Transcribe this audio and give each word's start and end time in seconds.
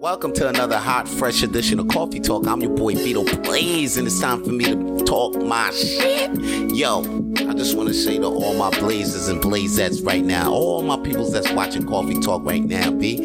Welcome 0.00 0.32
to 0.34 0.48
another 0.48 0.78
hot, 0.78 1.08
fresh 1.08 1.42
edition 1.42 1.80
of 1.80 1.88
Coffee 1.88 2.20
Talk. 2.20 2.46
I'm 2.46 2.60
your 2.60 2.70
boy 2.70 2.94
Vito 2.94 3.24
Blaze, 3.42 3.96
and 3.96 4.06
it's 4.06 4.20
time 4.20 4.44
for 4.44 4.52
me 4.52 4.66
to 4.66 5.04
talk 5.04 5.34
my 5.42 5.72
shit. 5.72 6.30
Yo, 6.70 7.00
I 7.38 7.52
just 7.52 7.76
want 7.76 7.88
to 7.88 7.94
say 7.94 8.16
to 8.18 8.26
all 8.26 8.54
my 8.54 8.70
blazers 8.78 9.26
and 9.26 9.42
blazettes 9.42 10.06
right 10.06 10.24
now, 10.24 10.52
all 10.52 10.82
my 10.82 10.98
peoples 10.98 11.32
that's 11.32 11.50
watching 11.50 11.84
Coffee 11.84 12.20
Talk 12.20 12.44
right 12.44 12.62
now, 12.62 12.92
B. 12.92 13.16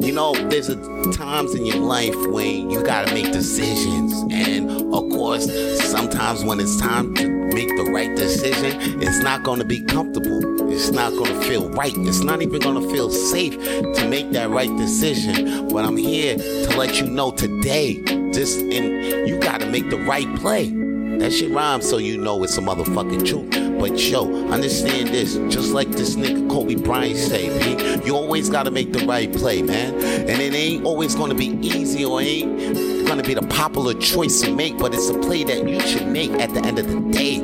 You 0.00 0.12
know, 0.12 0.34
there's 0.50 0.68
a, 0.68 0.76
times 1.10 1.52
in 1.56 1.66
your 1.66 1.78
life 1.78 2.14
when 2.28 2.70
you 2.70 2.84
gotta 2.84 3.12
make 3.12 3.32
decisions, 3.32 4.12
and 4.32 4.70
of 4.94 5.10
course, 5.10 5.50
sometimes 5.90 6.44
when 6.44 6.60
it's 6.60 6.80
time 6.80 7.12
to 7.16 7.43
make 7.54 7.68
the 7.76 7.84
right 7.84 8.14
decision, 8.16 9.00
it's 9.00 9.22
not 9.22 9.44
gonna 9.44 9.64
be 9.64 9.80
comfortable. 9.80 10.70
It's 10.72 10.90
not 10.90 11.12
gonna 11.12 11.40
feel 11.42 11.70
right. 11.70 11.92
It's 11.96 12.20
not 12.20 12.42
even 12.42 12.60
gonna 12.60 12.86
feel 12.92 13.10
safe 13.10 13.56
to 13.58 14.08
make 14.08 14.32
that 14.32 14.50
right 14.50 14.76
decision. 14.76 15.68
But 15.68 15.84
I'm 15.84 15.96
here 15.96 16.36
to 16.36 16.76
let 16.76 17.00
you 17.00 17.06
know 17.06 17.30
today, 17.30 18.02
just 18.32 18.58
and 18.58 19.28
you 19.28 19.38
gotta 19.38 19.66
make 19.66 19.88
the 19.88 19.98
right 19.98 20.32
play. 20.36 20.70
That 21.18 21.32
shit 21.32 21.52
rhymes 21.52 21.88
so 21.88 21.98
you 21.98 22.18
know 22.18 22.42
it's 22.42 22.58
a 22.58 22.60
motherfucking 22.60 23.26
truth. 23.26 23.63
But 23.84 24.00
yo, 24.00 24.46
understand 24.46 25.08
this, 25.08 25.34
just 25.54 25.74
like 25.74 25.90
this 25.90 26.16
nigga 26.16 26.48
Kobe 26.48 26.76
Bryant 26.76 27.18
say, 27.18 27.50
B, 27.58 28.06
you 28.06 28.16
always 28.16 28.48
gotta 28.48 28.70
make 28.70 28.94
the 28.94 29.04
right 29.04 29.30
play, 29.30 29.60
man. 29.60 29.92
And 29.92 30.40
it 30.40 30.54
ain't 30.54 30.86
always 30.86 31.14
gonna 31.14 31.34
be 31.34 31.48
easy 31.60 32.02
or 32.02 32.22
ain't 32.22 33.06
gonna 33.06 33.22
be 33.22 33.34
the 33.34 33.42
popular 33.42 33.92
choice 33.92 34.40
to 34.40 34.50
make, 34.50 34.78
but 34.78 34.94
it's 34.94 35.10
a 35.10 35.18
play 35.18 35.44
that 35.44 35.68
you 35.68 35.78
should 35.80 36.06
make 36.06 36.30
at 36.30 36.54
the 36.54 36.60
end 36.60 36.78
of 36.78 36.88
the 36.88 36.98
day. 37.12 37.40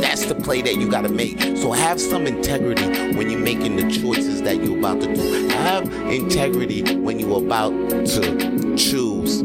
That's 0.00 0.24
the 0.24 0.36
play 0.36 0.62
that 0.62 0.76
you 0.76 0.88
gotta 0.90 1.10
make. 1.10 1.38
So 1.58 1.70
have 1.70 2.00
some 2.00 2.26
integrity 2.26 3.14
when 3.14 3.28
you're 3.28 3.38
making 3.38 3.76
the 3.76 3.90
choices 3.90 4.40
that 4.40 4.64
you're 4.64 4.78
about 4.78 5.02
to 5.02 5.14
do. 5.14 5.48
Have 5.48 5.92
integrity 6.10 6.96
when 6.96 7.20
you're 7.20 7.44
about 7.44 7.72
to 7.90 8.74
choose 8.78 9.42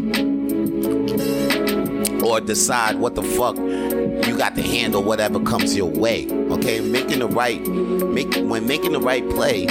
or 2.23 2.39
decide 2.39 2.95
what 2.95 3.15
the 3.15 3.23
fuck 3.23 3.57
you 4.27 4.37
got 4.37 4.55
to 4.55 4.61
handle 4.61 5.03
whatever 5.03 5.39
comes 5.39 5.75
your 5.75 5.89
way. 5.89 6.27
Okay, 6.51 6.79
making 6.79 7.19
the 7.19 7.27
right, 7.27 7.61
make 7.67 8.33
when 8.35 8.67
making 8.67 8.93
the 8.93 8.99
right 8.99 9.27
play, 9.29 9.65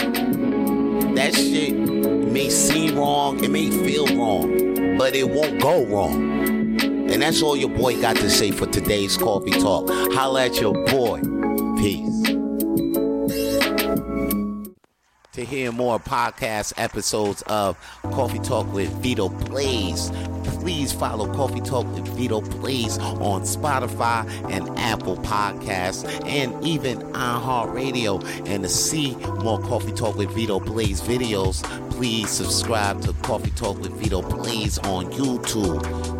that 1.14 1.34
shit 1.34 1.74
may 1.74 2.48
seem 2.48 2.96
wrong, 2.96 3.42
it 3.42 3.50
may 3.50 3.70
feel 3.70 4.06
wrong, 4.16 4.96
but 4.96 5.14
it 5.14 5.28
won't 5.28 5.60
go 5.60 5.84
wrong. 5.86 6.40
And 7.10 7.22
that's 7.22 7.42
all 7.42 7.56
your 7.56 7.70
boy 7.70 8.00
got 8.00 8.16
to 8.16 8.30
say 8.30 8.52
for 8.52 8.66
today's 8.66 9.16
coffee 9.16 9.50
talk. 9.50 9.88
Holla 10.14 10.46
at 10.46 10.60
your 10.60 10.74
boy. 10.86 11.20
Peace. 11.78 12.22
To 15.32 15.44
hear 15.44 15.72
more 15.72 15.98
podcast 15.98 16.74
episodes 16.76 17.42
of 17.46 17.78
Coffee 18.02 18.40
Talk 18.40 18.72
with 18.72 18.90
Vito 19.02 19.28
Blaze, 19.28 20.10
please 20.44 20.69
follow 20.92 21.32
Coffee 21.34 21.60
Talk 21.60 21.86
with 21.94 22.06
Vito 22.08 22.40
Blaze 22.40 22.98
on 22.98 23.42
Spotify 23.42 24.28
and 24.50 24.68
Apple 24.78 25.16
Podcasts 25.18 26.04
and 26.26 26.64
even 26.64 26.98
iHeartRadio. 27.12 28.22
And 28.46 28.62
to 28.62 28.68
see 28.68 29.16
more 29.42 29.60
Coffee 29.60 29.92
Talk 29.92 30.16
with 30.16 30.30
Vito 30.30 30.60
Blaze 30.60 31.00
videos, 31.00 31.62
please 31.90 32.30
subscribe 32.30 33.02
to 33.02 33.12
Coffee 33.22 33.50
Talk 33.50 33.78
with 33.78 33.92
Vito 33.92 34.22
Blaze 34.22 34.78
on 34.78 35.06
YouTube. 35.12 36.19